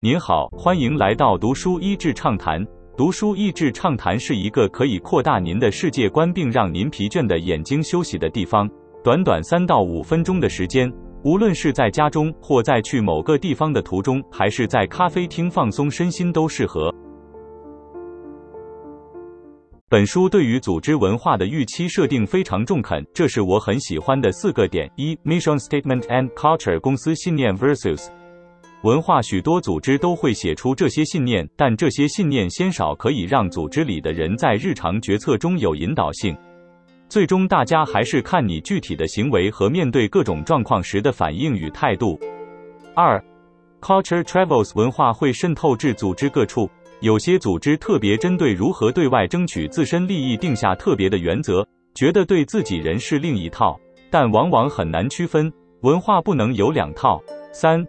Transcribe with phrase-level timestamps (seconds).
[0.00, 2.62] 您好，欢迎来到读书益智畅谈。
[2.98, 8.68] 读书益智畅谈是一个可以扩大您的世界观，并让您疲倦的眼睛休息的地方。
[9.02, 10.92] 短短三到五分钟的时间，
[11.24, 16.94] 无论是在家中，或在去某个地方的途中，还是在咖啡厅放松身心，都适合。
[19.88, 28.08] 本书对于组织文化的预期设定非常中肯，这是我很喜欢的四个点：一、Mission Statement and Culture，公司信念 versus。
[28.86, 36.36] 文化许多组织都会写出这些信念，但这些信念鲜少可以让组织里的人在日常决策中有引导性。
[37.08, 42.16] 最终，大家还是看你具体的行为和面对各种状况时的反应与态度。
[42.94, 43.20] 二
[43.80, 46.70] ，Culture travels，文化会渗透至组织各处。
[47.00, 51.66] 有些组织特别针对如何对外争取自身利益定下特别的原则，
[51.96, 53.76] 觉得对自己人是另一套，
[54.12, 55.52] 但往往很难区分。
[55.80, 57.20] 文化不能有两套。
[57.52, 57.84] 三。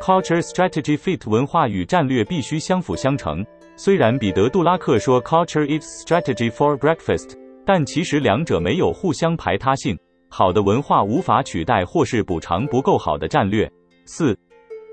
[0.00, 3.44] Culture strategy fit 文化与战略必须相辅相成。
[3.76, 9.98] 虽然彼得·杜拉克说 Culture is strategy for breakfast，但其实两者没有互相排他性。
[10.30, 13.70] 好的文化无法取代或是补偿不够好的战略。
[14.06, 14.38] 四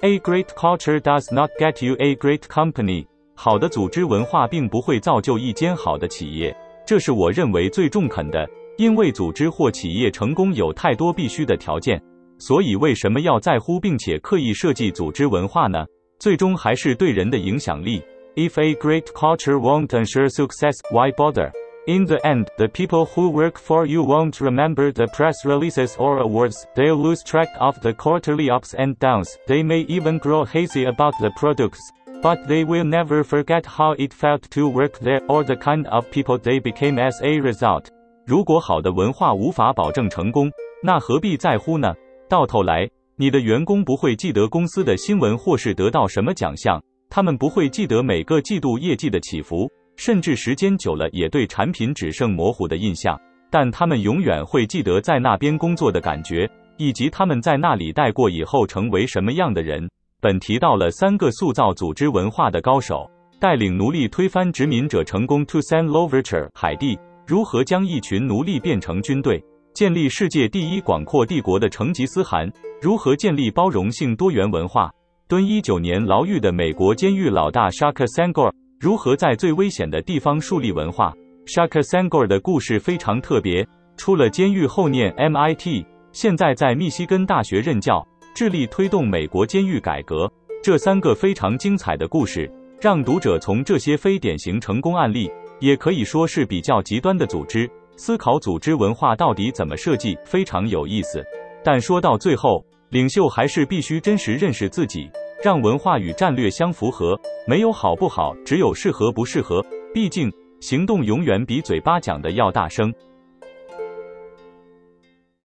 [0.00, 3.06] ，A great culture does not get you a great company。
[3.34, 8.48] 好的组织文化并不会造就一间好的企业，这是我认为最中肯的。
[8.76, 12.00] 因为组织或企业成功有太多必须的条件。
[12.43, 15.85] 所以，为什么要在乎并且刻意设计组织文化呢？
[16.19, 18.01] 最终还是对人的影响力。
[18.35, 21.51] If a great culture won't ensure success, why bother?
[21.87, 26.19] In the end, the people who work for you won't remember the press releases or
[26.19, 26.63] awards.
[26.75, 29.29] They'll lose track of the quarterly ups and downs.
[29.47, 31.79] They may even grow hazy about the products.
[32.21, 36.11] But they will never forget how it felt to work there or the kind of
[36.11, 37.85] people they became as a result.
[38.27, 40.51] 如果好的文化无法保证成功，
[40.83, 41.95] 那何必在乎呢？
[42.28, 53.18] 到头来，你的员工不会记得公司的新闻或是得到什么奖项，他们不会记得每个季度业绩的起伏，甚至时间久了也对产品只剩模糊的印象。
[53.50, 59.88] 但他们永远会记得在那边工作的感觉，以及他们在那里待过以后成为什么样的人。
[60.20, 65.44] 本提到了三个塑造组织文化的高手，带领奴隶推翻殖民者成功。
[65.46, 69.44] To San Loverture，海地如何将一群奴隶变成军队？
[69.74, 72.48] 建立世界第一广阔帝国的成吉思汗
[72.80, 74.88] 如何建立包容性多元文化？
[75.26, 81.12] 蹲一九年牢狱的美国监狱老大 Shaka Sangor 如何在最危险的地方树立文化
[81.46, 90.30] ？Shaka Sangor 的故事非常特别，出了监狱后念 MIT，现在在密西根大学任教，致力推动美国监狱改革。
[90.62, 92.48] 这三个非常精彩的故事，
[92.80, 97.68] 让读者从这些非典型成功案例，也可以说是比较极端的组织。
[97.96, 101.24] 思考组织文化到底怎么设计，非常有意思。
[101.62, 105.10] 但说到最后，领袖还是必须真实认识自己，
[105.42, 107.18] 让文化与战略相符合。
[107.46, 109.64] 没有好不好，只有适合不适合。
[109.92, 112.92] 毕竟，行动永远比嘴巴讲的要大声。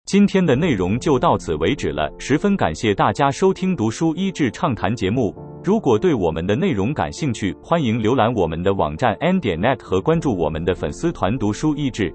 [0.06, 5.34] 今天的内容就到此为止了，十分感谢大家收听《读书益智畅谈》节目。
[5.62, 12.14] 如果对我们的内容感兴趣，欢迎浏览我们的网站 n 点 net 和关注我们的粉丝团“读书益智”。